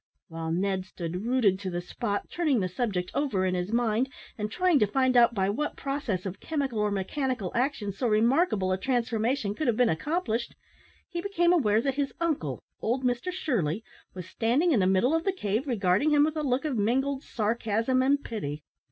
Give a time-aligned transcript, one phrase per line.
[0.29, 4.49] While Ned stood rooted to the spot, turning the subject over in his mind, and
[4.49, 8.79] trying to find out by what process of chemical or mechanical action so remarkable a
[8.79, 10.55] transformation could have been accomplished,
[11.07, 13.83] he became aware that his uncle, old Mr Shirley,
[14.15, 17.21] was standing in the middle of the cave regarding him with a look of mingled
[17.21, 18.63] sarcasm and pity.